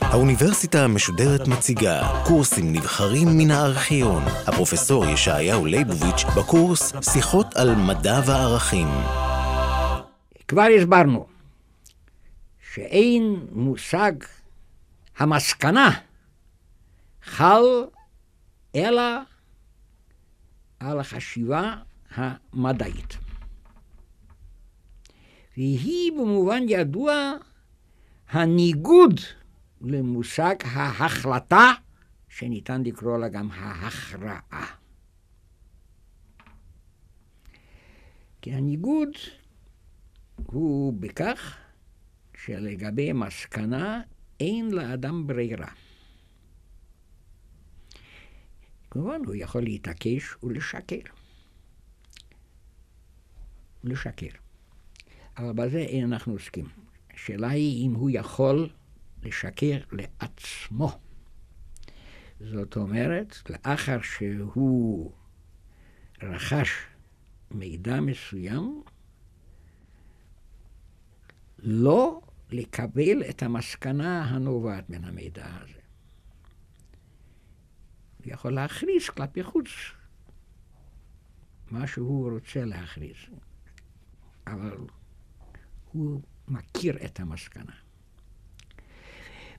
האוניברסיטה 0.00 0.84
המשודרת 0.84 1.48
מציגה 1.48 2.22
קורסים 2.26 2.72
נבחרים 2.72 3.28
מן 3.38 3.50
הארכיון. 3.50 4.22
הפרופסור 4.46 5.04
ישעיהו 5.06 5.66
ליבוביץ' 5.66 6.24
בקורס 6.36 6.92
שיחות 7.12 7.46
על 7.56 7.74
מדע 7.74 8.20
וערכים. 8.26 8.88
כבר 10.48 10.66
הסברנו 10.78 11.26
שאין 12.74 13.46
מושג 13.52 14.12
המסקנה 15.18 15.90
חל 17.24 17.62
אלא 18.74 19.02
על 20.80 21.00
החשיבה 21.00 21.74
המדעית. 22.14 23.21
והיא 25.56 26.12
במובן 26.12 26.62
ידוע 26.68 27.32
הניגוד 28.28 29.20
למושג 29.80 30.54
ההחלטה, 30.64 31.72
שניתן 32.28 32.82
לקרוא 32.82 33.18
לה 33.18 33.28
גם 33.28 33.50
ההכרעה. 33.50 34.76
כי 38.42 38.52
הניגוד 38.52 39.08
הוא 40.46 40.92
בכך 41.00 41.58
שלגבי 42.36 43.12
מסקנה 43.12 44.02
אין 44.40 44.70
לאדם 44.70 45.26
ברירה. 45.26 45.72
כמובן, 48.90 49.20
הוא 49.26 49.34
יכול 49.34 49.62
להתעקש 49.62 50.36
ולשקר. 50.42 51.00
לשקר. 53.84 54.41
אבל 55.36 55.52
בזה 55.52 55.78
אין 55.78 56.12
אנחנו 56.12 56.32
עוסקים. 56.32 56.68
השאלה 57.14 57.48
היא 57.48 57.86
אם 57.86 57.94
הוא 57.94 58.10
יכול 58.12 58.68
לשקר 59.22 59.78
לעצמו. 59.92 60.98
זאת 62.40 62.76
אומרת, 62.76 63.36
לאחר 63.50 64.02
שהוא 64.02 65.12
רכש 66.22 66.70
מידע 67.50 68.00
מסוים, 68.00 68.82
לא 71.58 72.20
לקבל 72.50 73.22
את 73.30 73.42
המסקנה 73.42 74.24
הנובעת 74.24 74.90
מן 74.90 75.04
המידע 75.04 75.46
הזה. 75.46 75.80
הוא 78.24 78.32
יכול 78.32 78.54
להכריז 78.54 79.08
כלפי 79.08 79.42
חוץ 79.42 79.68
מה 81.70 81.86
שהוא 81.86 82.30
רוצה 82.30 82.64
להכריז, 82.64 83.16
אבל 84.46 84.76
הוא 85.92 86.20
מכיר 86.48 86.96
את 87.04 87.20
המסקנה. 87.20 87.72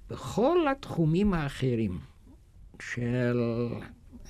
בכל 0.10 0.68
התחומים 0.72 1.34
האחרים 1.34 2.00
של 2.82 3.42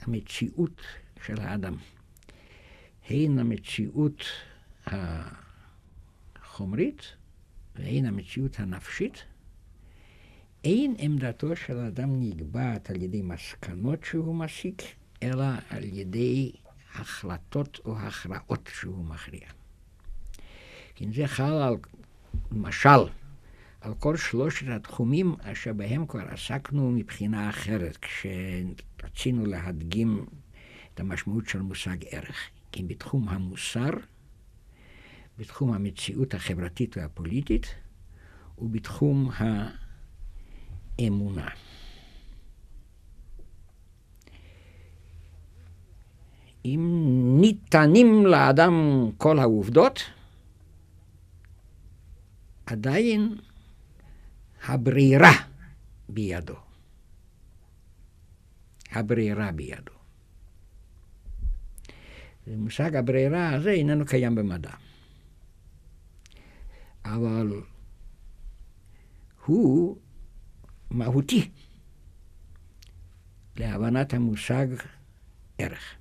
המציאות 0.02 0.81
של 1.26 1.42
האדם, 1.42 1.76
הן 3.09 3.40
המציאות 3.40 4.24
החומרית 6.42 7.02
והן 7.76 8.06
המציאות 8.06 8.59
הנפשית, 8.59 9.24
אין 10.64 10.96
עמדתו 10.98 11.56
של 11.56 11.80
האדם 11.80 12.20
נקבעת 12.20 12.90
על 12.90 13.02
ידי 13.02 13.22
מסקנות 13.22 14.04
שהוא 14.04 14.36
מסיק, 14.36 14.81
אלא 15.24 15.46
על 15.70 15.84
ידי 15.84 16.52
החלטות 16.96 17.80
או 17.86 17.98
הכרעות 17.98 18.70
שהוא 18.74 19.06
מכריע. 19.06 19.48
כן, 20.95 21.13
זה 21.13 21.27
חל 21.27 21.44
על, 21.44 21.75
למשל, 22.52 22.89
על 23.81 23.94
כל 23.99 24.17
שלושת 24.17 24.66
התחומים 24.69 25.35
אשר 25.41 25.73
בהם 25.73 26.06
כבר 26.07 26.28
עסקנו 26.29 26.91
מבחינה 26.91 27.50
אחרת, 27.50 27.97
כשרצינו 27.97 29.45
להדגים 29.45 30.25
את 30.94 31.00
המשמעות 31.00 31.47
של 31.50 31.62
מושג 31.62 31.97
ערך. 32.09 32.50
כי 32.72 32.84
בתחום 32.84 33.29
המוסר, 33.29 33.90
בתחום 35.38 35.73
המציאות 35.73 36.34
החברתית 36.34 36.97
והפוליטית, 36.97 37.75
ובתחום 38.57 39.29
האמונה. 41.00 41.50
אם 46.66 47.01
ניתנים 47.41 48.25
לאדם 48.25 49.09
כל 49.18 49.39
העובדות, 49.39 50.03
עדיין 52.66 53.38
הברירה 54.63 55.31
בידו. 56.09 56.56
הברירה 58.91 59.51
בידו. 59.51 59.94
מושג 62.47 62.96
הברירה 62.96 63.53
הזה 63.53 63.72
איננו 63.72 64.06
קיים 64.06 64.35
במדע. 64.35 64.72
אבל 67.06 67.62
הוא 69.45 69.97
מהותי 70.91 71.50
להבנת 73.56 74.13
המושג 74.13 74.68
ערך. 75.57 75.95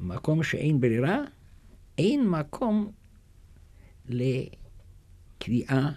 במקום 0.00 0.42
שאין 0.42 0.80
ברירה, 0.80 1.18
אין 1.98 2.28
מקום 2.30 2.92
לקביעה 4.08 5.90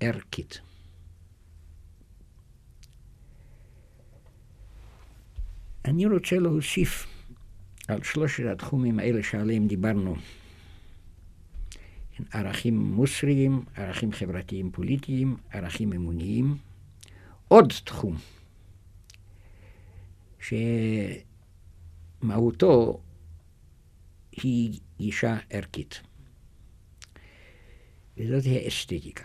ערכית. 0.00 0.60
אני 5.84 6.06
רוצה 6.06 6.36
להוסיף 6.36 7.06
על 7.88 8.02
שלושת 8.02 8.44
התחומים 8.52 8.98
האלה 8.98 9.22
שעליהם 9.22 9.66
דיברנו. 9.68 10.16
ערכים 12.32 12.78
מוסריים, 12.78 13.64
ערכים 13.76 14.12
חברתיים 14.12 14.70
פוליטיים, 14.70 15.36
ערכים 15.50 15.92
אמוניים. 15.92 16.56
עוד 17.48 17.72
תחום 17.84 18.16
שמהותו 22.22 23.00
היא 24.32 24.80
גישה 24.98 25.36
ערכית, 25.50 26.00
וזאת 28.16 28.42
האסתטיקה. 28.46 29.24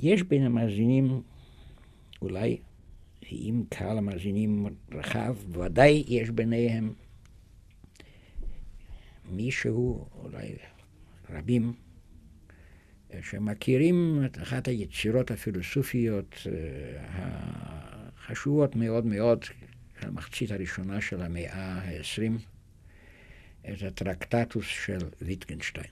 יש 0.00 0.22
בין 0.22 0.42
המאזינים, 0.42 1.22
אולי, 2.22 2.58
אם 3.32 3.64
קהל 3.68 3.98
המאזינים 3.98 4.66
רחב, 4.92 5.36
ודאי 5.58 6.04
יש 6.06 6.30
ביניהם 6.30 6.92
מישהו, 9.30 10.06
אולי 10.14 10.56
רבים, 11.30 11.72
שמכירים 13.20 14.22
את 14.26 14.38
אחת 14.38 14.68
היצירות 14.68 15.30
הפילוסופיות 15.30 16.34
החשובות 17.08 18.76
מאוד 18.76 19.06
מאוד 19.06 19.44
המחצית 20.04 20.50
הראשונה 20.50 21.00
של 21.00 21.22
המאה 21.22 21.54
ה-20, 21.54 22.32
את 23.60 23.82
הטרקטטוס 23.82 24.66
של 24.66 24.98
ויטגנשטיין. 25.20 25.90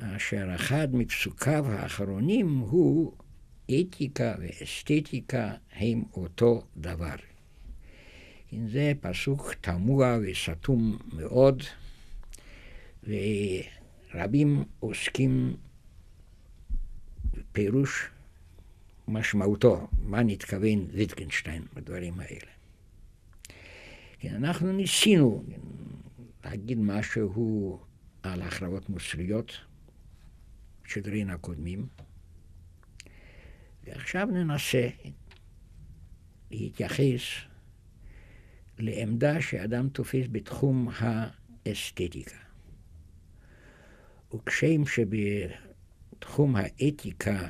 אשר 0.00 0.54
אחד 0.54 0.88
מפסוקיו 0.92 1.66
האחרונים 1.66 2.58
הוא 2.58 3.12
אתיקה 3.80 4.34
ואסתטיקה 4.40 5.54
הם 5.72 6.02
אותו 6.12 6.66
דבר. 6.76 7.14
זה 8.68 8.92
פסוק 9.00 9.54
תמוה 9.60 10.18
וסתום 10.22 10.98
מאוד, 11.12 11.62
ורבים 14.14 14.64
עוסקים 14.80 15.56
בפירוש 17.32 18.08
משמעותו, 19.08 19.88
מה 19.98 20.22
נתכוון 20.22 20.86
ויטגנשטיין 20.92 21.62
בדברים 21.74 22.20
האלה. 22.20 22.50
כן, 24.18 24.34
אנחנו 24.34 24.72
ניסינו 24.72 25.44
להגיד 26.44 26.78
משהו 26.78 27.80
על 28.22 28.42
הכרעות 28.42 28.88
מוסריות, 28.88 29.52
שדרין 30.84 31.30
הקודמים, 31.30 31.86
ועכשיו 33.84 34.26
ננסה 34.26 34.88
להתייחס 36.50 37.20
לעמדה 38.78 39.42
שאדם 39.42 39.88
תופס 39.88 40.26
בתחום 40.32 40.88
האסתטיקה. 40.98 42.36
וכשם 44.34 44.82
בתחום 46.18 46.56
האתיקה 46.56 47.48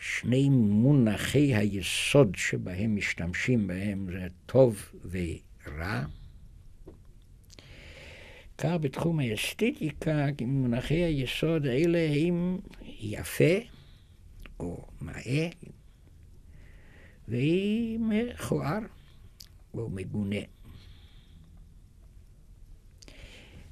שני 0.00 0.48
מונחי 0.48 1.54
היסוד 1.54 2.34
שבהם 2.36 2.96
משתמשים 2.96 3.66
בהם 3.66 4.06
זה 4.12 4.26
טוב 4.46 4.92
ורע. 5.10 6.04
כך 8.58 8.74
בתחום 8.80 9.20
האסתטיקה, 9.20 10.26
מונחי 10.46 10.94
היסוד 10.94 11.66
האלה 11.66 11.98
הם 12.16 12.58
יפה 13.00 13.54
או 14.60 14.86
נאה 15.02 15.48
ומכוער 17.28 18.80
או 19.74 19.90
מגונה. 19.90 20.40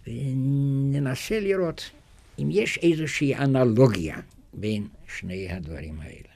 וננסה 0.07 1.41
לראות 1.41 1.91
אם 2.39 2.49
יש 2.51 2.79
איזושהי 2.79 3.35
אנלוגיה 3.35 4.21
בין 4.55 4.89
שני 5.09 5.53
הדברים 5.53 6.01
האלה. 6.01 6.29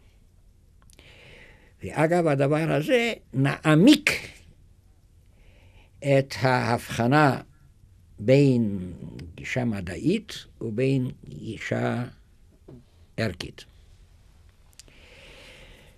ואגב 1.83 2.27
הדבר 2.27 2.73
הזה 2.73 3.13
נעמיק 3.35 4.11
את 5.99 6.35
ההבחנה 6.41 7.41
בין 8.19 8.93
גישה 9.35 9.65
מדעית 9.65 10.33
ובין 10.61 11.11
גישה 11.29 12.05
ערכית. 13.17 13.65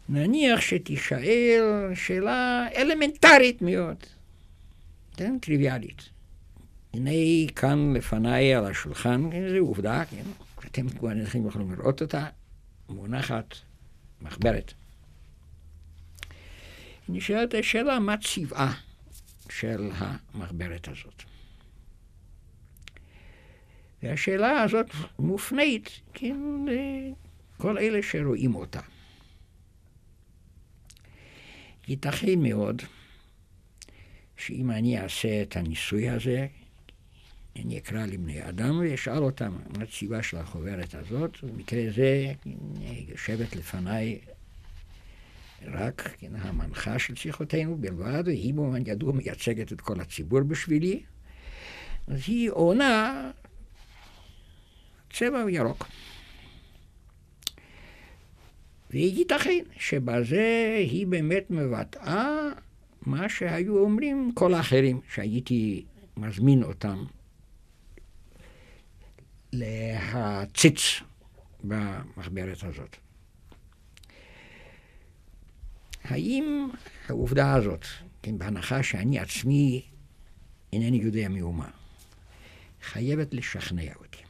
נניח 0.08 0.60
שתישאל 0.60 1.90
שאלה 1.94 2.66
אלמנטרית 2.76 3.62
מאוד, 3.62 3.96
כן, 5.16 5.38
טריוויאלית. 5.38 6.02
הנה 6.94 7.10
כאן 7.56 7.94
לפניי 7.96 8.54
על 8.54 8.64
השולחן, 8.64 9.30
זו 9.50 9.58
עובדה, 9.58 10.04
כן, 10.04 10.22
אתם 10.66 10.88
כבר 10.88 11.10
אינכם 11.10 11.46
יכולים 11.46 11.72
לראות 11.72 12.02
אותה, 12.02 12.26
מונחת 12.88 13.56
מחברת. 14.20 14.72
נשאלת 17.08 17.54
השאלה 17.54 17.98
מה 17.98 18.16
צבעה 18.16 18.80
של 19.50 19.90
המחברת 19.94 20.88
הזאת. 20.88 21.22
והשאלה 24.02 24.62
הזאת 24.62 24.86
מופנית 25.18 26.00
לכל 26.22 27.78
אלה 27.78 28.02
שרואים 28.02 28.54
אותה. 28.54 28.80
ייתכן 31.88 32.38
מאוד 32.38 32.82
שאם 34.36 34.70
אני 34.70 35.00
אעשה 35.00 35.42
את 35.42 35.56
הניסוי 35.56 36.08
הזה, 36.08 36.46
אני 37.56 37.78
אקרא 37.78 38.06
לבני 38.06 38.48
אדם 38.48 38.80
ואשאל 38.80 39.24
אותם 39.24 39.58
מה 39.76 39.82
הציבה 39.82 40.22
של 40.22 40.36
החוברת 40.36 40.94
הזאת, 40.94 41.36
במקרה 41.42 41.80
זה 41.94 42.32
יושבת 43.08 43.56
לפניי 43.56 44.18
רק 45.66 46.14
כן, 46.18 46.32
המנחה 46.36 46.98
של 46.98 47.14
שיחותינו 47.16 47.76
בלבד, 47.76 48.22
והיא 48.26 48.54
במובן 48.54 48.82
ידוע 48.86 49.12
מייצגת 49.12 49.72
את 49.72 49.80
כל 49.80 50.00
הציבור 50.00 50.40
בשבילי, 50.40 51.02
אז 52.06 52.20
היא 52.26 52.50
עונה 52.50 53.30
צבע 55.12 55.44
ירוק. 55.50 55.86
וייתכן 58.90 59.64
שבזה 59.78 60.76
היא 60.78 61.06
באמת 61.06 61.50
מבטאה 61.50 62.48
מה 63.02 63.28
שהיו 63.28 63.78
אומרים 63.78 64.32
כל 64.34 64.54
האחרים 64.54 65.00
שהייתי 65.14 65.84
מזמין 66.16 66.62
אותם 66.62 67.04
להציץ 69.52 71.00
במחברת 71.64 72.62
הזאת. 72.62 72.96
האם 76.04 76.68
העובדה 77.08 77.54
הזאת, 77.54 77.84
כן, 78.22 78.38
בהנחה 78.38 78.82
שאני 78.82 79.18
עצמי 79.18 79.82
אינני 80.72 80.96
יודע 80.96 81.28
מאומה, 81.28 81.70
חייבת 82.82 83.34
לשכנע 83.34 83.94
אותי. 83.94 84.22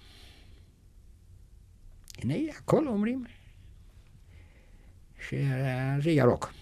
הנה, 2.18 2.34
הכל 2.56 2.88
אומרים 2.88 3.24
שזה 5.28 6.10
ירוק. 6.10 6.52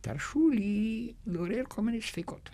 תרשו 0.00 0.48
לי 0.50 1.12
לעורר 1.26 1.62
כל 1.68 1.82
מיני 1.82 2.02
ספקות. 2.02 2.50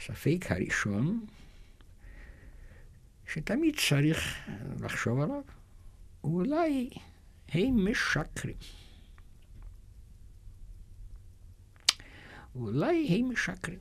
הספק 0.00 0.44
הראשון, 0.48 1.26
שתמיד 3.32 3.76
צריך 3.88 4.48
לחשוב 4.80 5.20
עליו, 5.20 5.42
אולי 6.24 6.90
הם 7.48 7.90
משקרים. 7.90 8.56
אולי 12.54 13.06
הם 13.08 13.30
משקרים. 13.30 13.78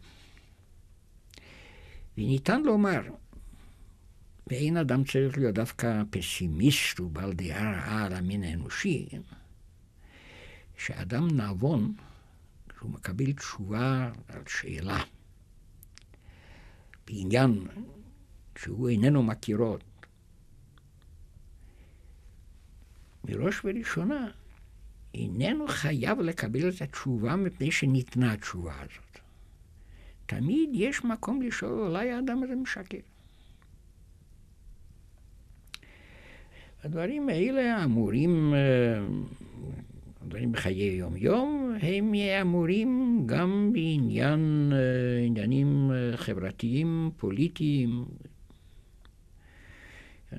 וניתן 2.18 2.62
לומר, 2.62 3.02
ואין 4.48 4.78
אדם 4.78 5.04
צריך 5.04 5.38
להיות 5.38 5.56
דווקא 5.56 6.02
פסימיסט 6.10 7.00
ובעל 7.00 7.34
דעה 7.34 7.72
רעה 7.72 8.06
על 8.06 8.14
המין 8.14 8.44
האנושי, 8.44 9.10
שאדם 10.78 11.42
נבון, 11.42 11.94
כשהוא 12.70 12.92
מקבל 12.92 13.34
תשובה 13.34 14.12
על 14.28 14.42
שאלה, 14.48 15.04
בעניין 17.10 17.68
שהוא 18.58 18.90
איננו 18.90 19.24
מכירו, 19.24 19.78
מראש 23.24 23.66
וראשונה 23.66 24.32
איננו 25.14 25.68
חייב 25.68 26.20
לקבל 26.20 26.70
את 26.70 26.82
התשובה 26.82 27.36
מפני 27.36 27.72
שניתנה 27.72 28.34
התשובה 28.34 28.74
הזאת. 28.76 29.20
תמיד 30.26 30.70
יש 30.74 31.04
מקום 31.04 31.42
לשאול, 31.42 31.80
אולי 31.80 32.12
האדם 32.12 32.44
הזה 32.44 32.56
משקר. 32.56 32.98
הדברים 36.84 37.30
האלה 37.30 37.84
אמורים, 37.84 38.54
אה, 38.54 38.60
דברים 40.30 40.52
בחיי 40.52 40.96
יום-יום, 40.96 41.76
הם 41.82 42.14
אמורים 42.42 43.24
גם 43.26 43.70
בעניין, 43.74 44.72
אה, 44.74 45.26
עניינים 45.26 45.92
אה, 45.92 46.18
חברתיים, 46.18 47.12
פוליטיים. 47.18 48.06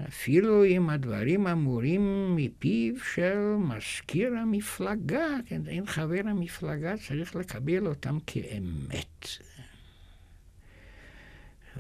אפילו 0.09 0.65
אם 0.65 0.91
הדברים 0.91 1.47
אמורים 1.47 2.37
מפיו 2.37 2.95
של 3.15 3.39
מזכיר 3.59 4.35
המפלגה, 4.37 5.27
כן, 5.47 5.63
אין 5.67 5.87
חבר 5.87 6.21
המפלגה 6.25 6.97
צריך 6.97 7.37
לקבל 7.37 7.87
אותם 7.87 8.19
כאמת. 8.27 9.27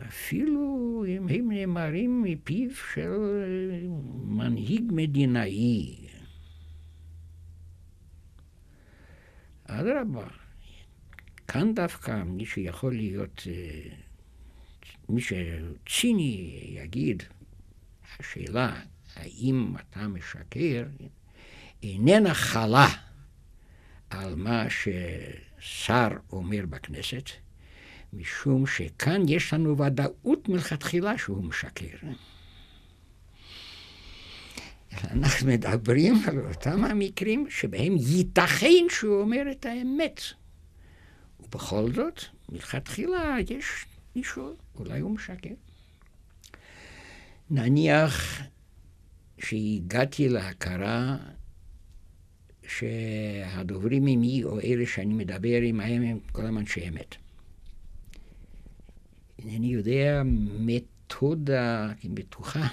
אפילו 0.08 1.04
אם 1.08 1.28
הם 1.28 1.52
נאמרים 1.52 2.22
מפיו 2.22 2.70
של 2.94 3.16
מנהיג 4.24 4.82
מדינאי. 4.92 5.99
אדרבה, 9.70 10.26
כאן 11.48 11.74
דווקא 11.74 12.22
מי 12.22 12.46
שיכול 12.46 12.94
להיות, 12.94 13.42
אה, 13.46 13.90
מי 15.08 15.20
שציני 15.20 16.60
יגיד, 16.68 17.22
השאלה 18.18 18.80
האם 19.16 19.74
אתה 19.76 20.08
משקר 20.08 20.84
איננה 21.82 22.34
חלה 22.34 22.88
על 24.10 24.34
מה 24.34 24.64
ששר 24.70 26.08
אומר 26.32 26.66
בכנסת, 26.68 27.30
משום 28.12 28.66
שכאן 28.66 29.22
יש 29.28 29.54
לנו 29.54 29.78
ודאות 29.78 30.48
מלכתחילה 30.48 31.18
שהוא 31.18 31.44
משקר. 31.44 31.96
אנחנו 34.92 35.46
מדברים 35.46 36.14
על 36.26 36.38
אותם 36.46 36.84
המקרים 36.84 37.46
שבהם 37.50 37.96
ייתכן 37.96 38.84
שהוא 38.88 39.20
אומר 39.20 39.42
את 39.50 39.66
האמת. 39.66 40.20
ובכל 41.40 41.92
זאת, 41.94 42.20
מלכתחילה 42.48 43.36
יש 43.50 43.86
מישהו, 44.16 44.56
אולי 44.74 45.00
הוא 45.00 45.10
משקר. 45.10 45.54
נניח 47.50 48.40
שהגעתי 49.38 50.28
להכרה 50.28 51.16
שהדוברים 52.68 54.06
עמי, 54.06 54.44
או 54.44 54.60
אלה 54.60 54.86
שאני 54.86 55.14
מדבר 55.14 55.60
עמהם, 55.62 56.02
הם 56.02 56.18
כל 56.32 56.42
הזמן 56.42 56.66
שאמת. 56.66 57.14
אינני 59.38 59.66
יודע 59.66 60.22
מתודה 60.58 61.92
בטוחה 62.04 62.68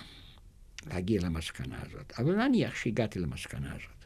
להגיע 0.90 1.22
למסקנה 1.22 1.80
הזאת, 1.86 2.14
אבל 2.20 2.48
נניח 2.48 2.76
שהגעתי 2.76 3.20
למסקנה 3.20 3.74
הזאת. 3.76 4.06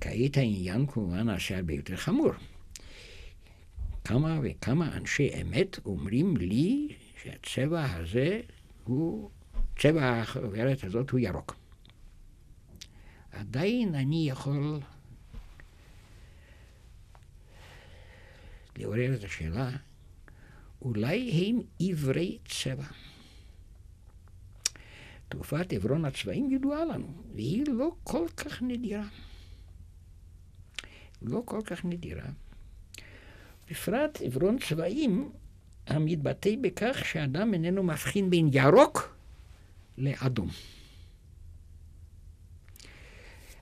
כעת 0.00 0.36
העניין 0.36 0.86
כמובן 0.86 1.22
נעשה 1.22 1.56
הרבה 1.56 1.74
יותר 1.74 1.96
חמור. 1.96 2.32
כמה 4.04 4.40
וכמה 4.42 4.96
אנשי 4.96 5.30
אמת 5.42 5.78
אומרים 5.84 6.36
לי 6.36 6.88
שהצבע 7.22 7.92
הזה 7.92 8.40
הוא 8.84 9.30
צבע 9.78 10.20
החוברת 10.20 10.84
הזאת 10.84 11.10
הוא 11.10 11.20
ירוק. 11.20 11.56
עדיין 13.32 13.94
אני 13.94 14.28
יכול 14.30 14.80
לעורר 18.78 19.14
את 19.14 19.24
השאלה, 19.24 19.70
אולי 20.82 21.30
הם 21.30 21.60
עברי 21.80 22.38
צבע. 22.48 22.86
תרופת 25.28 25.72
עברון 25.72 26.04
הצבעים 26.04 26.50
ידועה 26.50 26.84
לנו, 26.84 27.08
והיא 27.34 27.64
לא 27.68 27.90
כל 28.04 28.26
כך 28.36 28.62
נדירה. 28.62 29.08
לא 31.22 31.42
כל 31.44 31.60
כך 31.64 31.84
נדירה. 31.84 32.26
בפרט 33.70 34.20
עברון 34.22 34.58
צבעים 34.58 35.30
המתבטא 35.86 36.50
בכך 36.60 37.04
שאדם 37.04 37.54
איננו 37.54 37.82
מבחין 37.82 38.30
בין 38.30 38.50
ירוק 38.52 39.16
לאדום. 39.98 40.48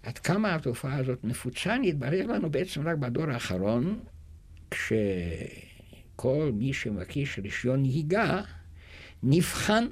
עד 0.02 0.18
כמה 0.18 0.54
התופעה 0.54 0.97
הזאת 0.97 1.25
נפוצה 1.25 1.76
נתברר 1.78 2.26
לנו 2.26 2.50
בעצם 2.50 2.88
רק 2.88 2.97
בדור 2.97 3.30
האחרון, 3.30 4.00
כשכל 4.71 6.50
מי 6.54 6.73
שמבקש 6.73 7.38
רישיון 7.38 7.83
נהיגה 7.83 8.42
נבחן 9.23 9.87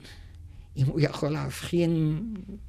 אם 0.76 0.87
הוא 0.87 1.00
יכול 1.00 1.31
להבחין 1.31 2.23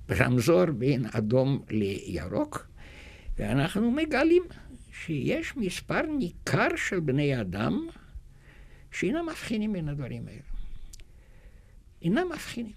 רמזור 0.10 0.66
בין 0.66 1.06
אדום 1.12 1.62
לירוק, 1.70 2.68
ואנחנו 3.38 3.92
מגלים 3.92 4.44
שיש 4.92 5.58
מספר 5.58 6.02
ניכר 6.02 6.68
של 6.76 7.00
בני 7.00 7.42
אדם 7.42 7.88
שאינם 8.92 9.26
מבחינים 9.30 9.74
בין 9.74 9.90
הדברים 9.90 10.28
האלה. 10.28 10.42
אינם 12.02 12.30
מבחינים. 12.34 12.74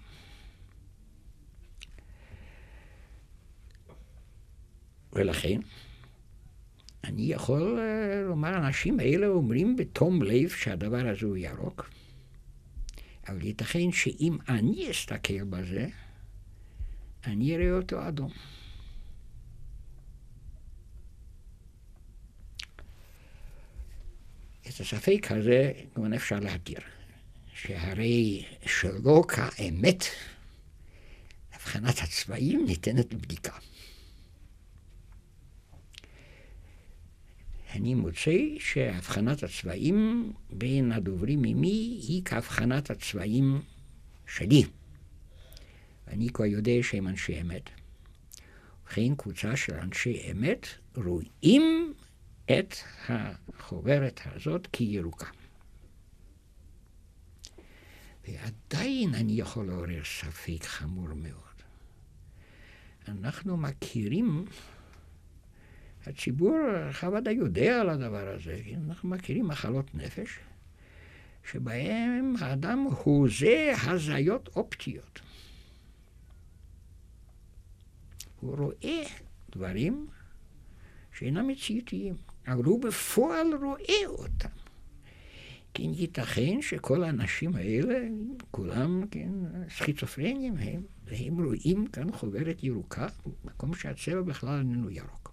ולכן, 5.13 5.59
אני 7.03 7.21
יכול 7.21 7.79
אה, 7.79 8.21
לומר, 8.21 8.49
האנשים 8.49 8.99
האלה 8.99 9.27
אומרים 9.27 9.75
בתום 9.75 10.21
לב 10.21 10.49
שהדבר 10.49 11.07
הזה 11.07 11.25
הוא 11.25 11.37
ירוק, 11.37 11.89
אבל 13.27 13.45
ייתכן 13.45 13.91
שאם 13.91 14.37
אני 14.49 14.91
אסתכל 14.91 15.43
בזה, 15.43 15.87
אני 17.25 17.55
אראה 17.55 17.71
אותו 17.71 18.07
אדום. 18.07 18.31
את 24.61 24.79
הספק 24.79 25.27
הזה 25.29 25.71
כמובן 25.93 26.13
אפשר 26.13 26.39
להתיר, 26.39 26.79
שהרי 27.53 28.45
שלא 28.65 29.23
כאמת, 29.27 30.03
הבחנת 31.53 31.99
הצבעים 32.03 32.65
ניתנת 32.65 33.13
לבדיקה. 33.13 33.57
אני 37.75 37.95
מוצא 37.95 38.37
שהבחנת 38.59 39.43
הצבעים 39.43 40.31
בין 40.49 40.91
הדוברים 40.91 41.43
עמי 41.45 41.99
היא 42.07 42.21
כהבחנת 42.25 42.89
הצבעים 42.91 43.61
שלי. 44.27 44.63
ואני 46.07 46.29
כבר 46.29 46.45
יודע 46.45 46.71
שהם 46.81 47.07
אנשי 47.07 47.41
אמת. 47.41 47.69
ובכן, 48.83 49.15
קבוצה 49.15 49.55
של 49.55 49.73
אנשי 49.73 50.31
אמת 50.31 50.67
רואים 50.95 51.93
את 52.45 52.75
החוברת 53.09 54.19
הזאת 54.25 54.67
כירוקה. 54.71 55.27
ועדיין 58.27 59.13
אני 59.13 59.33
יכול 59.33 59.65
לעורר 59.67 60.03
ספק 60.03 60.63
חמור 60.63 61.07
מאוד. 61.13 61.41
אנחנו 63.07 63.57
מכירים 63.57 64.45
הציבור 66.09 66.55
הרחב 66.55 67.13
ודאי 67.13 67.33
יודע 67.33 67.81
על 67.81 67.89
הדבר 67.89 68.27
הזה, 68.27 68.61
אנחנו 68.87 69.09
מכירים 69.09 69.47
מחלות 69.47 69.95
נפש, 69.95 70.39
שבהם 71.51 72.33
האדם 72.39 72.87
הוזה 73.03 73.73
הזיות 73.83 74.49
אופטיות. 74.55 75.21
הוא 78.39 78.57
רואה 78.57 79.03
דברים 79.51 80.07
שאינם 81.13 81.47
מציאותיים, 81.47 82.15
אבל 82.47 82.63
הוא 82.63 82.81
בפועל 82.81 83.47
רואה 83.61 84.05
אותם. 84.07 84.49
כן, 85.73 85.83
ייתכן 85.83 86.61
שכל 86.61 87.03
האנשים 87.03 87.55
האלה, 87.55 88.07
כולם, 88.51 89.03
כן, 89.11 89.31
סכיצופרנים 89.69 90.57
הם, 90.57 90.81
והם 91.05 91.45
רואים 91.45 91.87
כאן 91.87 92.11
חוברת 92.11 92.63
ירוקה, 92.63 93.07
מקום 93.45 93.73
שהצבע 93.73 94.21
בכלל 94.21 94.59
איננו 94.59 94.89
ירוק. 94.89 95.26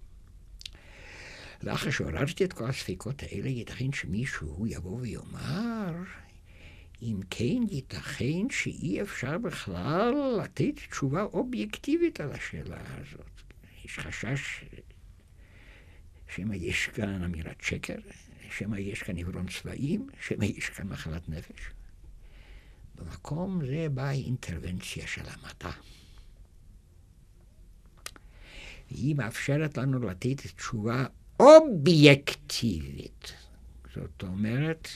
לאחר 1.65 1.91
שעוררתי 1.91 2.45
את 2.45 2.53
כל 2.53 2.69
הספקות 2.69 3.23
האלה, 3.23 3.49
ייתכן 3.49 3.93
שמישהו 3.93 4.67
יבוא 4.67 5.01
ויאמר, 5.01 5.95
אם 7.03 7.21
כן, 7.31 7.63
ייתכן 7.71 8.51
שאי 8.51 9.03
אפשר 9.03 9.39
בכלל 9.39 10.15
לתת 10.43 10.75
תשובה 10.91 11.23
אובייקטיבית 11.23 12.21
על 12.21 12.33
השאלה 12.33 12.81
הזאת. 12.87 13.43
יש 13.85 13.99
חשש 13.99 14.65
שמא 16.29 16.55
יש 16.55 16.87
כאן 16.87 17.23
אמירת 17.23 17.61
שקר, 17.61 17.99
שמא 18.51 18.77
יש 18.77 19.03
כאן 19.03 19.17
עיוורון 19.17 19.47
צבעים, 19.47 20.09
שמא 20.21 20.45
יש 20.45 20.69
כאן 20.69 20.89
מחלת 20.89 21.29
נפש. 21.29 21.71
במקום 22.95 23.67
זה 23.67 23.87
באה 23.95 24.09
האינטרבנציה 24.09 25.07
של 25.07 25.23
המדע. 25.27 25.71
היא 28.91 29.17
מאפשרת 29.17 29.79
לנו 29.79 29.99
לתת 29.99 30.47
תשובה 30.57 31.07
אובייקטיבית. 31.41 33.33
זאת 33.95 34.23
אומרת, 34.23 34.89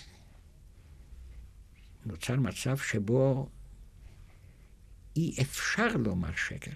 נוצר 2.07 2.37
מצב 2.37 2.76
שבו 2.78 3.49
אי 5.16 5.35
אפשר 5.40 5.88
לומר 5.97 6.30
שקר. 6.37 6.71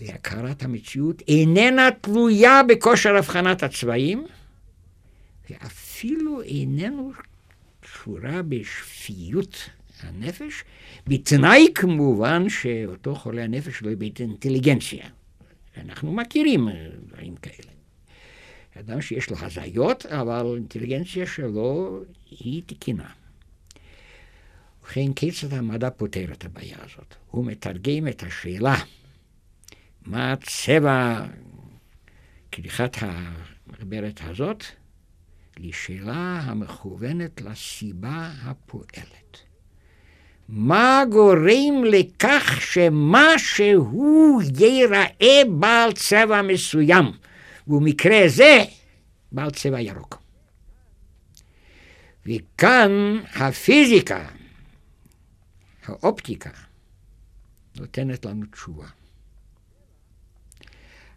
והכרת 0.00 0.62
המציאות 0.62 1.22
איננה 1.28 1.88
תלויה 2.00 2.62
בכושר 2.68 3.16
הבחנת 3.16 3.62
הצבעים, 3.62 4.26
ואפילו 5.50 6.42
איננו 6.42 7.12
קשורה 7.80 8.42
בשפיות 8.42 9.70
הנפש, 10.02 10.64
בתנאי 11.06 11.66
כמובן 11.74 12.48
שאותו 12.48 13.14
חולה 13.14 13.44
הנפש 13.44 13.82
לא 13.82 13.90
יביא 13.90 14.10
את 14.10 14.20
האינטליגנציה. 14.20 15.06
אנחנו 15.76 16.12
מכירים. 16.12 16.68
אדם 18.80 19.00
שיש 19.00 19.30
לו 19.30 19.36
הזיות, 19.40 20.06
אבל 20.06 20.46
האינטליגנציה 20.46 21.26
שלו 21.26 22.00
היא 22.30 22.62
תקינה. 22.66 23.08
ובכן, 24.82 25.12
כיצד 25.12 25.52
המדע 25.52 25.90
פותר 25.90 26.32
את 26.32 26.44
הבעיה 26.44 26.76
הזאת? 26.78 27.14
הוא 27.30 27.46
מתרגם 27.46 28.08
את 28.08 28.22
השאלה 28.22 28.76
מה 30.06 30.34
צבע 30.42 31.26
כריכת 32.52 32.96
המחברת 33.00 34.20
הזאת 34.24 34.64
לשאלה 35.58 36.40
המכוונת 36.44 37.40
לסיבה 37.40 38.30
הפועלת. 38.42 39.38
מה 40.48 41.02
גורם 41.10 41.84
לכך 41.84 42.60
שמשהו 42.60 44.40
ייראה 44.58 45.42
בעל 45.58 45.92
צבע 45.92 46.42
מסוים, 46.42 47.04
ובמקרה 47.68 48.28
זה 48.28 48.64
בעל 49.32 49.50
צבע 49.50 49.80
ירוק. 49.80 50.22
וכאן 52.26 52.90
הפיזיקה, 53.34 54.28
האופטיקה, 55.84 56.50
נותנת 57.76 58.24
לנו 58.24 58.46
תשובה. 58.52 58.86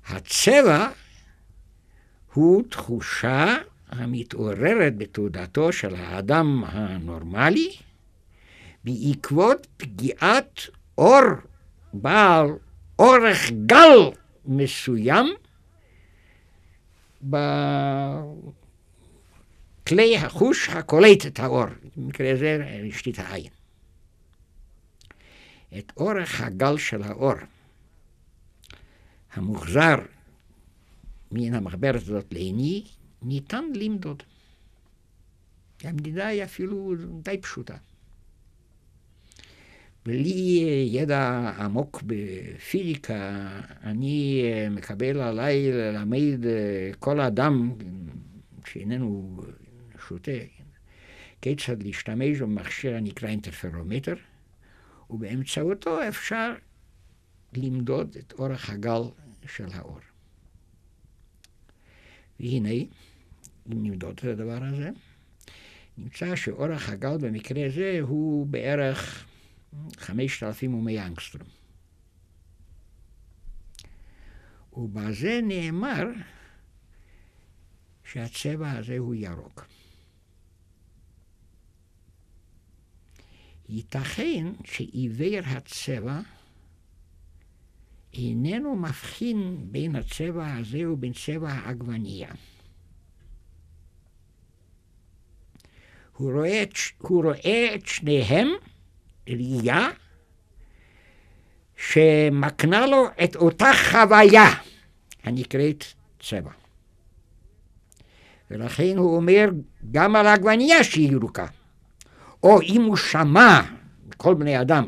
הצבע 0.07 0.89
הוא 2.33 2.63
תחושה 2.69 3.57
המתעוררת 3.89 4.97
בתעודתו 4.97 5.71
של 5.71 5.95
האדם 5.95 6.63
הנורמלי, 6.67 7.75
בעקבות 8.83 9.67
פגיעת 9.77 10.61
אור 10.97 11.23
בעל 11.93 12.47
אורך 12.99 13.51
גל 13.65 13.99
מסוים 14.45 15.27
בכלי 17.21 18.47
החוש 20.17 20.69
הקולט 20.69 21.25
את 21.25 21.39
האור, 21.39 21.65
במקרה 21.97 22.35
זה 22.35 22.79
רשתית 22.87 23.19
העין. 23.19 23.51
את 25.77 25.91
אורך 25.97 26.41
הגל 26.41 26.77
של 26.77 27.03
האור 27.03 27.33
המוחזר 29.33 29.95
מן 31.31 31.53
המחברת 31.53 31.95
הזאת 31.95 32.25
לעיני, 32.31 32.83
ניתן 33.21 33.63
למדוד. 33.75 34.23
המדידה 35.83 36.27
היא 36.27 36.43
אפילו 36.43 36.93
די 37.23 37.37
פשוטה. 37.41 37.75
בלי 40.07 40.89
ידע 40.91 41.51
עמוק 41.59 42.03
בפיזיקה, 42.05 43.49
אני 43.83 44.43
מקבל 44.71 45.19
עליי 45.19 45.71
ללמד 45.71 46.39
כל 46.99 47.19
אדם 47.19 47.71
שאיננו 48.65 49.39
שותה, 50.07 50.31
כיצד 51.41 51.83
להשתמש 51.83 52.41
במכשיר 52.41 52.95
הנקרא 52.95 53.29
אינטרפרומטר, 53.29 54.15
ובאמצעותו 55.09 56.07
אפשר 56.07 56.53
למדוד 57.53 58.15
את 58.19 58.33
אורך 58.33 58.69
הגל 58.69 59.01
של 59.47 59.67
האור. 59.73 59.99
והנה, 62.39 62.69
אם 62.69 62.87
נמדוד 63.67 64.13
את 64.19 64.23
הדבר 64.23 64.63
הזה, 64.63 64.89
נמצא 65.97 66.35
שאורך 66.35 66.89
הגל 66.89 67.17
במקרה 67.17 67.69
זה 67.69 67.97
הוא 68.01 68.47
בערך 68.47 69.26
5,100 69.97 71.05
אנגסטרום. 71.05 71.47
ובזה 74.73 75.39
נאמר 75.43 76.03
שהצבע 78.03 78.71
הזה 78.71 78.97
הוא 78.97 79.15
ירוק. 79.15 79.65
ייתכן 83.69 84.45
שעיוור 84.63 85.39
הצבע 85.45 86.19
איננו 88.13 88.75
מבחין 88.75 89.67
בין 89.71 89.95
הצבע 89.95 90.55
הזה 90.55 90.89
ובין 90.89 91.13
צבע 91.13 91.51
העגבנייה. 91.51 92.31
הוא 96.17 96.31
רואה, 96.31 96.63
את, 97.75 97.85
שניהם 97.85 98.47
ראייה 99.27 99.89
שמקנה 101.77 102.85
לו 102.85 103.07
את 103.23 103.35
אותה 103.35 103.71
חוויה 103.91 104.49
הנקראת 105.23 105.83
צבע. 106.19 106.51
ולכן 108.51 108.97
הוא 108.97 109.15
אומר 109.15 109.49
גם 109.91 110.15
על 110.15 110.27
העגבנייה 110.27 110.83
שהיא 110.83 111.11
ירוקה. 111.11 111.45
או 112.43 112.61
אם 112.61 112.81
הוא 112.81 112.95
שמע 112.95 113.61
כל 114.17 114.33
בני 114.33 114.61
אדם 114.61 114.87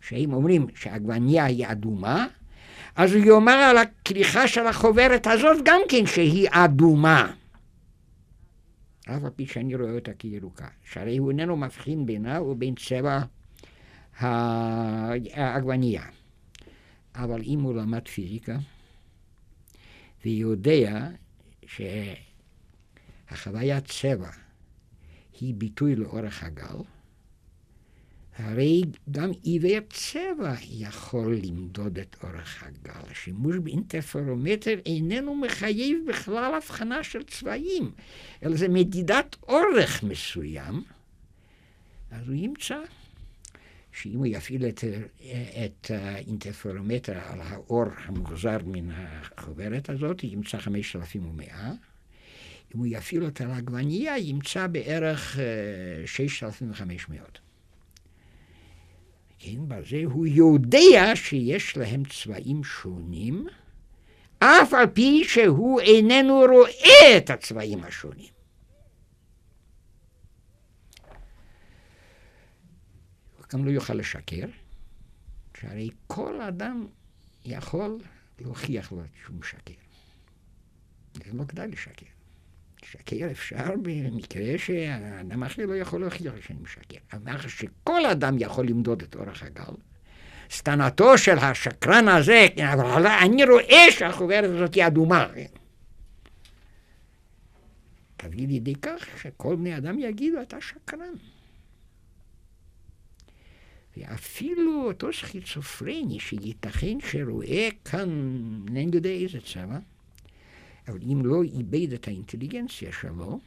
שהם 0.00 0.32
אומרים 0.32 0.66
שהעגבנייה 0.74 1.44
היא 1.44 1.66
אדומה, 1.66 2.26
אז 2.96 3.12
הוא 3.12 3.24
יאמר 3.24 3.52
על 3.52 3.78
הכריכה 3.78 4.48
של 4.48 4.66
החוברת 4.66 5.26
הזאת 5.26 5.56
גם 5.64 5.80
כן 5.88 6.06
שהיא 6.06 6.48
אדומה. 6.50 7.32
אף 9.16 9.24
על 9.24 9.30
פי 9.30 9.46
שאני 9.46 9.74
רואה 9.74 9.94
אותה 9.94 10.14
כירוקה. 10.14 10.68
שהרי 10.84 11.16
הוא 11.16 11.30
איננו 11.30 11.56
מבחין 11.56 12.06
בינה 12.06 12.42
ובין 12.42 12.74
צבע 12.74 13.20
העגבנייה. 14.18 16.04
אבל 17.14 17.42
אם 17.42 17.60
הוא 17.60 17.74
למד 17.74 18.08
פיזיקה 18.08 18.58
ויודע 20.24 21.08
שהחוויית 23.26 23.84
צבע 23.84 24.30
היא 25.40 25.54
ביטוי 25.54 25.96
לאורך 25.96 26.42
הגל, 26.42 26.76
הרי 28.42 28.82
גם 29.10 29.30
עיוור 29.42 29.80
צבע 29.90 30.54
יכול 30.70 31.36
למדוד 31.36 31.98
את 31.98 32.16
אורך 32.22 32.62
הגל. 32.62 33.10
השימוש 33.10 33.56
באינטרפרומטר 33.56 34.78
איננו 34.86 35.34
מחייב 35.34 35.98
בכלל 36.08 36.54
הבחנה 36.54 37.04
של 37.04 37.22
צבעים, 37.22 37.90
אלא 38.42 38.56
זה 38.56 38.68
מדידת 38.68 39.36
אורך 39.42 40.02
מסוים. 40.02 40.82
אז 42.10 42.28
הוא 42.28 42.34
ימצא 42.34 42.78
שאם 43.92 44.18
הוא 44.18 44.26
יפעיל 44.26 44.66
את, 44.66 44.84
את 45.64 45.90
האינטרפרומטר 45.90 47.18
על 47.24 47.40
האור 47.40 47.84
המוחזר 48.04 48.58
מן 48.66 48.90
החוברת 49.36 49.90
הזאת, 49.90 50.24
ימצא 50.24 50.58
5,100. 50.58 51.72
אם 52.74 52.78
הוא 52.78 52.86
יפעיל 52.86 53.24
אותה 53.24 53.44
על 53.44 53.50
העגבנייה, 53.50 54.18
ימצא 54.18 54.66
בערך 54.66 55.38
6,500. 56.06 57.49
כן, 59.42 59.68
בזה 59.68 60.02
הוא 60.04 60.26
יודע 60.26 61.12
שיש 61.14 61.76
להם 61.76 62.02
צבעים 62.04 62.64
שונים, 62.64 63.46
אף 64.38 64.74
על 64.74 64.86
פי 64.86 65.24
שהוא 65.24 65.80
איננו 65.80 66.40
רואה 66.40 67.16
את 67.16 67.30
הצבעים 67.30 67.84
השונים. 67.84 68.32
הוא 73.36 73.44
גם 73.52 73.64
לא 73.64 73.70
יוכל 73.70 73.94
לשקר, 73.94 74.46
שהרי 75.60 75.90
כל 76.06 76.40
אדם 76.40 76.86
יכול 77.44 77.98
להוכיח 78.38 78.92
לו 78.92 79.02
שהוא 79.22 79.36
משקר. 79.36 79.74
זה 81.14 81.32
לא 81.32 81.44
כדאי 81.44 81.68
לשקר. 81.68 82.19
לשקר 82.82 83.30
אפשר 83.30 83.74
במקרה 83.82 84.58
שהאדם 84.58 85.42
אחר 85.42 85.66
לא 85.66 85.74
יכול 85.74 86.00
להוכיח 86.00 86.34
שאני 86.46 86.58
משקר. 86.62 86.98
אבל 87.12 87.48
שכל 87.48 88.06
אדם 88.06 88.36
יכול 88.38 88.66
למדוד 88.66 89.02
את 89.02 89.16
אורך 89.16 89.42
הגל, 89.42 89.74
סטנתו 90.50 91.18
של 91.18 91.38
השקרן 91.38 92.08
הזה, 92.08 92.46
אבל 92.72 93.06
אני 93.06 93.44
רואה 93.44 93.86
שהחוברת 93.90 94.50
הזאת 94.50 94.74
היא 94.74 94.86
אדומה. 94.86 95.26
תביא 98.16 98.46
לידי 98.46 98.74
כך 98.74 99.06
שכל 99.22 99.56
בני 99.56 99.76
אדם 99.76 99.98
יגידו, 99.98 100.42
אתה 100.42 100.60
שקרן. 100.60 101.14
ואפילו 103.96 104.84
אותו 104.86 105.12
סכיצופרני 105.12 106.20
שייתכן 106.20 106.98
שרואה 107.00 107.68
כאן, 107.84 108.08
אינני 108.66 108.90
יודע 108.96 109.10
איזה 109.10 109.38
צבע, 109.40 109.78
אבל 110.90 110.98
אם 111.02 111.26
לא 111.26 111.42
איבד 111.42 111.92
את 111.92 112.08
האינטליגנציה 112.08 112.92
שלו, 112.92 113.40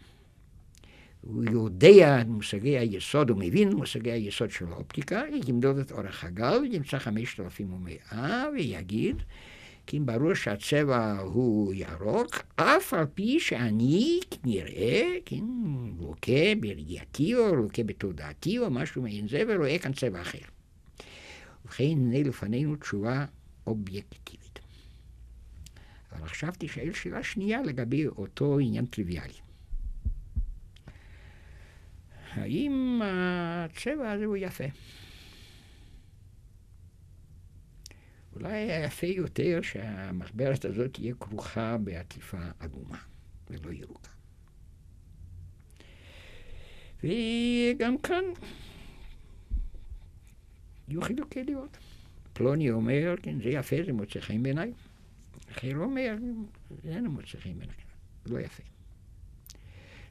הוא 1.21 1.43
יודע 1.51 2.21
את 2.21 2.27
מושגי 2.27 2.77
היסוד, 2.77 3.29
הוא 3.29 3.39
מבין 3.39 3.73
מושגי 3.73 4.11
היסוד 4.11 4.51
של 4.51 4.65
האופטיקה, 4.67 5.23
ימדוד 5.47 5.77
את 5.77 5.91
אורך 5.91 6.23
הגל, 6.23 6.59
ימצא 6.71 6.99
5,100 6.99 8.45
ויגיד, 8.53 9.21
כי 9.87 9.97
אם 9.97 10.05
ברור 10.05 10.33
שהצבע 10.33 11.19
הוא 11.19 11.73
ירוק, 11.73 12.43
אף 12.55 12.93
על 12.93 13.05
פי 13.13 13.39
שאני 13.39 14.19
נראה, 14.43 15.09
כן, 15.25 15.45
לוקה 15.99 16.55
בראייתי 16.59 17.35
או 17.35 17.55
לוקה 17.55 17.83
בתודעתי 17.83 18.59
או 18.59 18.71
משהו 18.71 19.01
מעין 19.01 19.27
זה, 19.27 19.43
ורואה 19.47 19.79
כאן 19.79 19.93
צבע 19.93 20.21
אחר. 20.21 20.37
ובכן, 21.65 21.83
הנה 21.83 22.23
לפנינו 22.23 22.75
תשובה 22.75 23.25
אובייקטיבית. 23.67 24.42
אבל 26.13 26.23
עכשיו 26.23 26.53
תשאל 26.57 26.93
שאלה 26.93 27.23
שנייה 27.23 27.61
לגבי 27.61 28.07
אותו 28.07 28.59
עניין 28.59 28.85
טריוויאלי. 28.85 29.33
האם 32.31 33.01
הצבע 33.03 34.11
הזה 34.11 34.25
הוא 34.25 34.37
יפה? 34.37 34.63
אולי 38.35 38.53
היה 38.53 38.85
יפה 38.85 39.07
יותר 39.07 39.61
שהמחברת 39.61 40.65
הזאת 40.65 40.93
תהיה 40.93 41.13
כרוכה 41.19 41.77
בעטיפה 41.77 42.37
אדומה 42.59 42.97
ולא 43.49 43.71
ירוקה. 43.71 44.09
וגם 47.03 47.97
כאן 47.97 48.23
יהיו 50.87 51.01
חילוקי 51.01 51.43
דעות. 51.43 51.77
פלוני 52.33 52.71
אומר, 52.71 53.15
כן, 53.21 53.41
זה 53.41 53.49
יפה, 53.49 53.75
זה 53.85 53.93
מוצא 53.93 54.19
חן 54.19 54.43
בעיניי. 54.43 54.73
אחר 55.57 55.77
אומר, 55.77 56.15
אין 56.83 57.07
מוצא 57.07 57.37
חן 57.39 57.57
בעיניי, 57.57 57.75
לא 58.25 58.39
יפה. 58.39 58.63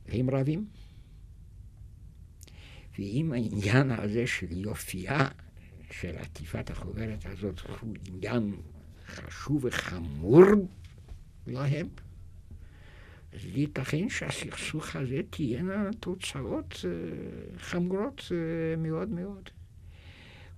והם 0.06 0.30
רבים. 0.30 0.66
ואם 2.98 3.32
העניין 3.32 3.90
הזה 3.90 4.26
של 4.26 4.46
יופייה 4.50 5.28
של 5.90 6.16
עטיפת 6.16 6.70
החוברת 6.70 7.26
הזאת 7.26 7.60
הוא 7.60 7.94
עניין 8.08 8.56
חשוב 9.06 9.64
וחמור 9.64 10.44
להם, 11.46 11.88
אז 13.32 13.40
ייתכן 13.44 14.08
שהסכסוך 14.08 14.96
הזה 14.96 15.20
תהיינה 15.30 15.90
תוצאות 16.00 16.84
אה, 16.84 17.58
חמורות 17.58 18.22
אה, 18.32 18.76
מאוד 18.76 19.08
מאוד. 19.08 19.50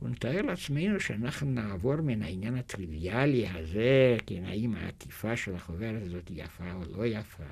ונתאר 0.03 0.43
לעצמנו 0.43 1.01
שאנחנו 1.01 1.51
נעבור 1.51 1.97
מן 1.97 2.23
העניין 2.23 2.57
הטריוויאלי 2.57 3.49
הזה, 3.49 4.17
כן, 4.27 4.45
האם 4.45 4.75
העטיפה 4.75 5.37
של 5.37 5.55
החוברת 5.55 6.03
הזאת 6.03 6.31
יפה 6.31 6.73
או 6.73 6.83
לא 6.97 7.07
יפה, 7.07 7.45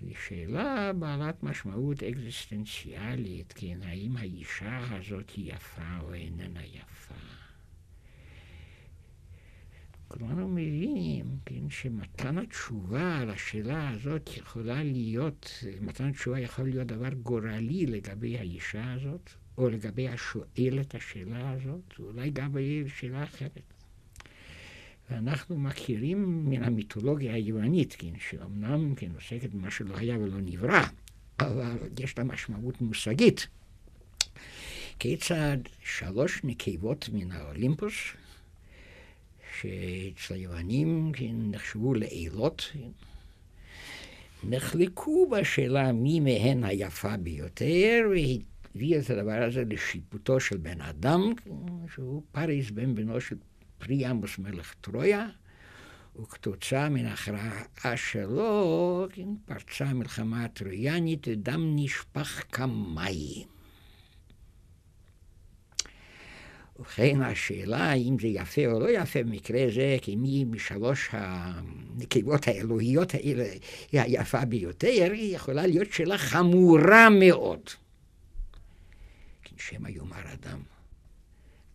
לשאלה 0.00 0.92
בעלת 0.92 1.42
משמעות 1.42 2.02
אקזיסטנציאלית, 2.02 3.52
כן, 3.56 3.78
האם 3.82 4.16
האישה 4.16 4.78
הזאת 4.90 5.30
היא 5.30 5.52
יפה 5.52 5.98
או 6.00 6.14
איננה 6.14 6.64
יפה. 6.64 7.14
כולנו 10.08 10.48
מבינים, 10.48 11.26
כן, 11.46 11.70
שמתן 11.70 12.38
התשובה 12.38 13.18
על 13.18 13.30
השאלה 13.30 13.90
הזאת 13.90 14.30
יכולה 14.36 14.82
להיות, 14.82 15.64
מתן 15.80 16.08
התשובה 16.08 16.40
יכול 16.40 16.64
להיות 16.64 16.86
דבר 16.86 17.08
גורלי 17.22 17.86
לגבי 17.86 18.38
האישה 18.38 18.92
הזאת, 18.92 19.30
או 19.60 19.70
לגבי 19.70 20.08
השואל 20.08 20.78
את 20.80 20.94
השאלה 20.94 21.50
הזאת, 21.50 21.98
אולי 21.98 22.30
גם 22.30 22.56
שאלה 22.96 23.24
אחרת. 23.24 23.60
ואנחנו 25.10 25.58
מכירים 25.58 26.50
מן 26.50 26.64
המיתולוגיה 26.64 27.34
היוונית, 27.34 27.96
כן, 27.98 28.12
שאומנם 28.18 28.94
כן, 28.94 29.10
עוסקת 29.14 29.50
במה 29.50 29.70
שלא 29.70 29.96
היה 29.96 30.18
ולא 30.18 30.40
נברא, 30.40 30.82
אבל 31.40 31.76
יש 31.98 32.18
לה 32.18 32.24
משמעות 32.24 32.80
מושגית. 32.80 33.46
כיצד 34.98 35.58
שלוש 35.84 36.40
נקבות 36.44 37.08
מן 37.12 37.32
האולימפוס, 37.32 37.94
שאצל 39.60 40.34
היוונים 40.34 41.12
כן, 41.14 41.34
נחשבו 41.50 41.94
לאלות, 41.94 42.70
כן, 42.72 42.90
נחלקו 44.44 45.30
בשאלה 45.30 45.92
מי 45.92 46.20
מהן 46.20 46.64
היפה 46.64 47.16
ביותר, 47.16 48.02
והביא 48.74 48.98
את 48.98 49.10
הדבר 49.10 49.42
הזה 49.42 49.62
לשיפוטו 49.68 50.40
של 50.40 50.56
בן 50.56 50.80
אדם, 50.80 51.32
שהוא 51.94 52.22
פריס 52.32 52.70
בן 52.70 52.94
בנו 52.94 53.20
של 53.20 53.36
פריאמוס 53.78 54.38
מלך 54.38 54.74
טרויה, 54.80 55.28
וכתוצאה 56.22 56.88
מן 56.88 57.06
ההכרעה 57.06 57.96
שלו 57.96 59.06
כן, 59.12 59.28
פרצה 59.44 59.84
המלחמה 59.84 60.44
הטרויאנית 60.44 61.28
ודם 61.28 61.72
נשפך 61.76 62.42
כמים. 62.52 63.46
ובכן 66.78 67.22
השאלה 67.22 67.90
האם 67.90 68.16
זה 68.20 68.26
יפה 68.26 68.66
או 68.66 68.80
לא 68.80 68.90
יפה 68.90 69.22
במקרה 69.22 69.60
זה, 69.74 69.96
כי 70.02 70.16
מי 70.16 70.44
משלוש 70.44 71.08
הנקבות 71.12 72.48
האלוהיות 72.48 73.14
האלה 73.14 73.44
היא 73.92 74.00
היפה 74.00 74.44
ביותר, 74.44 75.08
היא 75.12 75.36
יכולה 75.36 75.66
להיות 75.66 75.92
שאלה 75.92 76.18
חמורה 76.18 77.10
מאוד. 77.10 77.60
שמא 79.60 79.88
יאמר 79.88 80.32
אדם. 80.32 80.62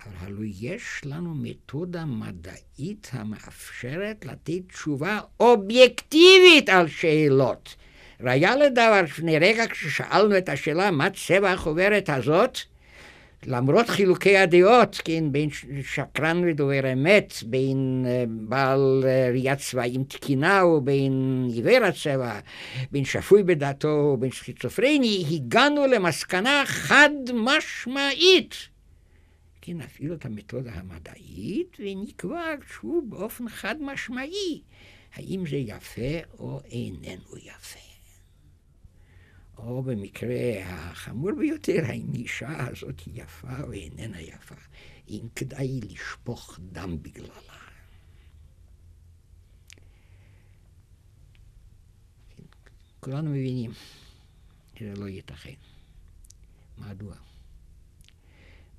אבל 0.06 0.14
הלוא 0.20 0.44
יש 0.60 1.02
לנו 1.04 1.36
מתודה 1.36 2.06
מדעית 2.06 3.10
המאפשרת 3.14 4.26
לתת 4.26 4.60
תשובה 4.68 5.20
אובייקטיבית 5.40 6.70
על 6.70 6.88
שאלות. 6.88 7.76
ראיה 8.20 8.56
לדבר, 8.56 9.02
לפני 9.04 9.40
רגע 9.40 9.68
כששאלנו 9.68 10.38
את 10.38 10.50
השאלה 10.50 10.92
מה 10.92 11.10
צבע 11.10 11.52
החוברת 11.52 12.10
הזאת, 12.10 12.60
למרות 13.46 13.90
חילוקי 13.90 14.38
הדעות, 14.38 15.02
כן, 15.06 15.32
בין 15.32 15.50
שקרן 15.84 16.44
ודובר 16.48 16.94
אמת, 16.94 17.34
בין 17.46 18.06
uh, 18.06 18.30
בעל 18.30 19.04
uh, 19.04 19.34
ראיית 19.34 19.60
צבעים 19.60 20.04
תקינה 20.04 20.66
ובין 20.66 21.48
עיוור 21.54 21.84
הצבע, 21.86 22.40
בין 22.92 23.06
שפוי 23.06 23.44
בדעתו 23.44 24.12
ובין 24.14 24.32
סכיצופרני, 24.32 25.26
הגענו 25.32 25.88
למסקנה 25.88 26.64
חד 26.66 27.10
משמעית. 27.34 28.56
כן, 29.62 29.78
נפעיל 29.78 30.14
את 30.14 30.26
המתודה 30.26 30.72
המדעית 30.74 31.78
ונקבע 31.80 32.56
שוב 32.74 33.06
באופן 33.10 33.50
חד 33.50 33.76
משמעי 33.82 34.62
האם 35.14 35.44
זה 35.50 35.56
יפה 35.56 36.20
או 36.40 36.60
איננו 36.72 37.38
יפה. 37.38 37.95
או 39.58 39.84
במקרה 39.84 40.36
החמור 40.64 41.32
ביותר, 41.32 41.86
האם 41.86 42.12
האישה 42.14 42.68
הזאת 42.68 43.00
היא 43.00 43.24
יפה 43.24 43.62
או 43.64 43.72
איננה 43.72 44.22
יפה, 44.22 44.56
אם 45.10 45.28
כדאי 45.36 45.80
לשפוך 45.90 46.60
דם 46.72 46.98
בגללה. 47.02 47.66
כולנו 53.00 53.30
מבינים 53.30 53.72
שזה 54.76 54.94
לא 54.96 55.08
ייתכן. 55.08 55.54
מדוע? 56.78 57.16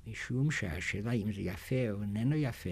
משום 0.07 0.51
שהשאלה 0.51 1.11
אם 1.11 1.33
זה 1.33 1.41
יפה 1.41 1.91
או 1.91 2.01
איננו 2.01 2.35
יפה, 2.35 2.69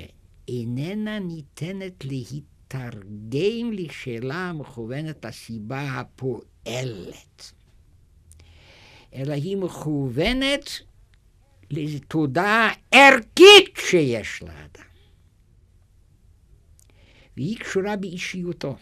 איננה 0.47 1.19
ניתנת 1.19 2.05
להתרגם 2.05 3.71
לשאלה 3.73 4.49
המכוונת 4.49 5.25
לסיבה 5.25 5.99
הפועלת. 5.99 7.53
אלא 9.15 9.33
היא 9.33 9.57
מכוונת 9.57 10.69
לתודעה 11.71 12.73
ערכית 12.91 13.77
שיש 13.77 14.43
לאדם. 14.43 14.85
והיא 17.37 17.57
קשורה 17.57 17.95
באישיותו. 17.95 18.75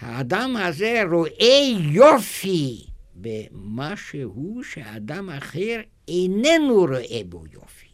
האדם 0.00 0.56
הזה 0.56 1.02
רואה 1.10 1.62
יופי 1.92 2.84
במשהו 3.14 4.60
שאדם 4.64 5.30
אחר 5.30 5.80
איננו 6.08 6.74
רואה 6.74 7.20
בו 7.28 7.44
יופי. 7.52 7.86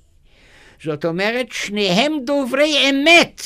זאת 0.83 1.05
אומרת, 1.05 1.53
שניהם 1.53 2.13
דוברי 2.25 2.91
אמת, 2.91 3.41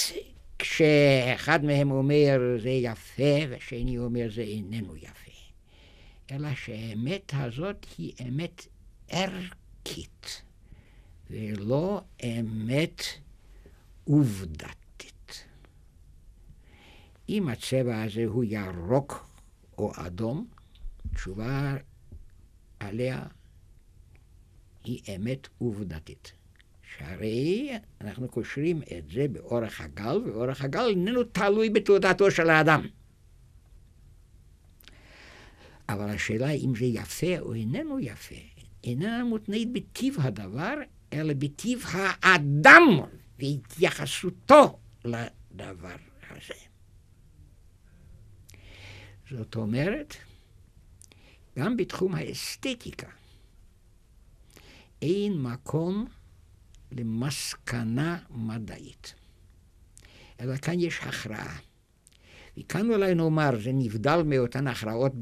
כשאחד 0.58 1.64
מהם 1.64 1.90
אומר 1.90 2.40
זה 2.62 2.70
יפה 2.70 3.48
והשני 3.48 3.98
אומר 3.98 4.26
זה 4.34 4.42
איננו 4.42 4.96
יפה. 4.96 5.19
אלא 6.30 6.54
שהאמת 6.54 7.32
הזאת 7.34 7.86
היא 7.98 8.12
אמת 8.28 8.66
ערכית, 9.08 10.42
ולא 11.30 12.00
אמת 12.24 13.02
עובדתית. 14.04 15.44
אם 17.28 17.48
הצבע 17.48 18.02
הזה 18.02 18.24
הוא 18.24 18.44
ירוק 18.44 19.28
או 19.78 19.92
אדום, 19.96 20.46
תשובה 21.14 21.76
עליה 22.80 23.22
היא 24.84 25.16
אמת 25.16 25.48
עובדתית. 25.58 26.32
שהרי 26.96 27.70
אנחנו 28.00 28.28
קושרים 28.28 28.82
את 28.82 29.10
זה 29.10 29.28
באורך 29.28 29.80
הגל, 29.80 30.16
ואורך 30.26 30.64
הגל 30.64 30.86
איננו 30.88 31.24
תלוי 31.24 31.70
בתעודתו 31.70 32.30
של 32.30 32.50
האדם. 32.50 32.86
אבל 35.92 36.08
השאלה 36.10 36.50
אם 36.50 36.72
זה 36.78 36.84
יפה 36.84 37.38
או 37.38 37.54
איננו 37.54 38.00
יפה, 38.00 38.34
איננה 38.84 39.24
מותנית 39.24 39.72
בטיב 39.72 40.16
הדבר, 40.20 40.74
אלא 41.12 41.34
בטיב 41.34 41.84
האדם 41.86 42.82
והתייחסותו 43.38 44.78
לדבר 45.04 45.96
הזה. 46.30 46.60
זאת 49.30 49.56
אומרת, 49.56 50.16
גם 51.58 51.76
בתחום 51.76 52.14
האסתטיקה 52.14 53.08
אין 55.02 55.42
מקום 55.42 56.06
למסקנה 56.92 58.18
מדעית, 58.30 59.14
אלא 60.40 60.56
כאן 60.56 60.80
יש 60.80 61.00
הכרעה. 61.00 61.58
וכאן 62.58 62.90
אולי 62.90 63.14
נאמר, 63.14 63.50
זה 63.62 63.70
נבדל 63.72 64.22
מאותן 64.24 64.66
הכרעות 64.66 65.12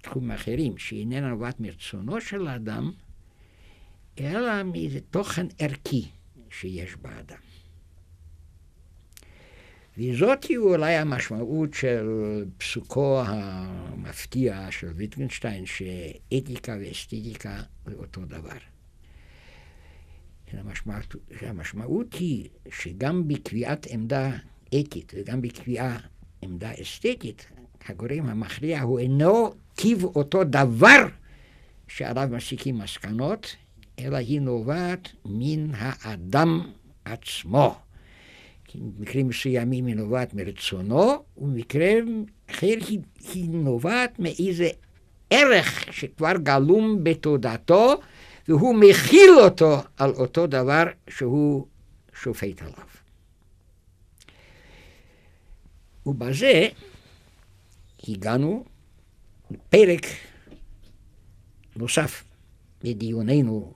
בתחומים 0.00 0.30
אחרים, 0.30 0.78
שהיא 0.78 1.00
איננה 1.00 1.28
נובעת 1.28 1.60
מרצונו 1.60 2.20
של 2.20 2.46
האדם, 2.46 2.92
אלא 4.20 4.62
מאיזה 4.62 5.00
תוכן 5.00 5.46
ערכי 5.58 6.08
שיש 6.50 6.96
באדם. 6.96 7.38
וזאת 9.98 10.44
היא 10.44 10.58
אולי 10.58 10.94
המשמעות 10.94 11.74
של 11.74 12.06
פסוקו 12.58 13.22
המפתיע 13.26 14.70
של 14.70 14.86
ויטגנשטיין, 14.86 15.64
שאתיקה 15.66 16.76
ואסתטיקה 16.80 17.62
זה 17.86 17.94
אותו 17.94 18.24
דבר. 18.24 18.58
המשמעות, 20.52 21.16
המשמעות 21.40 22.14
היא 22.14 22.48
שגם 22.70 23.28
בקביעת 23.28 23.86
עמדה 23.90 24.30
אתית 24.80 25.12
וגם 25.16 25.42
בקביעת 25.42 26.02
עמדה 26.42 26.72
אסתטית, 26.82 27.46
הגורם 27.88 28.26
המכריע 28.26 28.82
הוא 28.82 28.98
אינו 28.98 29.54
טיב 29.74 30.04
אותו 30.04 30.44
דבר 30.44 31.06
שעליו 31.88 32.28
מסיקים 32.30 32.78
מסקנות, 32.78 33.56
אלא 33.98 34.16
היא 34.16 34.40
נובעת 34.40 35.08
מן 35.24 35.70
האדם 35.74 36.72
עצמו. 37.04 37.74
במקרים 38.74 39.28
מסוימים 39.28 39.86
היא 39.86 39.96
נובעת 39.96 40.34
מרצונו, 40.34 41.24
ובמקרים 41.36 42.26
אחר 42.50 42.66
היא, 42.88 42.98
היא 43.34 43.50
נובעת 43.50 44.18
מאיזה 44.18 44.68
ערך 45.30 45.92
שכבר 45.92 46.32
גלום 46.36 47.04
בתודעתו, 47.04 48.00
והוא 48.48 48.74
מכיל 48.74 49.30
אותו 49.40 49.76
על 49.96 50.10
אותו 50.10 50.46
דבר 50.46 50.84
שהוא 51.08 51.66
שופט 52.22 52.62
עליו. 52.62 52.86
ובזה 56.06 56.68
הגענו 58.08 58.64
לפרק 59.52 60.06
נוסף 61.76 62.24
בדיוננו 62.84 63.74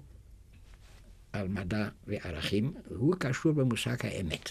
על 1.33 1.49
מדע 1.49 1.89
וערכים, 2.07 2.75
והוא 2.91 3.15
קשור 3.19 3.53
במושג 3.53 3.97
האמת 4.07 4.51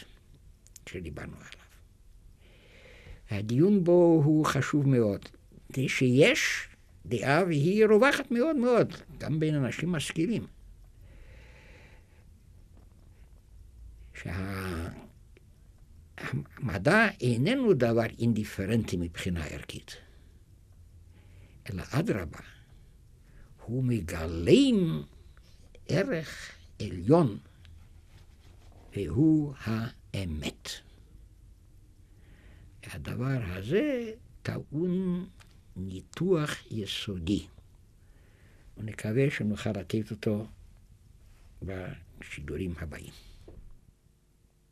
שדיברנו 0.90 1.36
עליו. 1.36 1.66
הדיון 3.30 3.84
בו 3.84 4.22
הוא 4.26 4.46
חשוב 4.46 4.88
מאוד, 4.88 5.30
זה 5.76 5.82
שיש 5.88 6.68
דעה 7.06 7.44
והיא 7.44 7.86
רווחת 7.86 8.32
מאוד 8.32 8.56
מאוד, 8.56 8.94
גם 9.18 9.40
בין 9.40 9.56
אנשים 9.56 9.92
משכילים. 9.92 10.48
שהמדע 16.64 17.08
איננו 17.22 17.74
דבר 17.74 18.06
אינדיפרנטי 18.20 18.98
מבחינה 18.98 19.46
ערכית, 19.46 19.98
אלא 21.70 21.84
אדרבה, 21.92 22.40
הוא 23.66 23.84
מגלם 23.84 25.04
ערך 25.88 26.52
עליון, 26.82 27.38
והוא 28.96 29.54
האמת. 29.60 30.70
הדבר 32.84 33.40
הזה 33.44 34.12
טעון 34.42 35.26
ניתוח 35.76 36.72
יסודי, 36.72 37.48
ונקווה 38.78 39.32
שנוכל 39.32 39.70
לתת 39.70 40.12
אותו 40.12 40.48
בשידורים 41.62 42.74
הבאים. 42.80 43.14